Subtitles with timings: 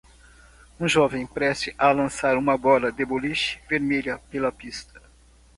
[0.79, 4.99] um jovem prestes a lançar uma bola de boliche vermelha pela pista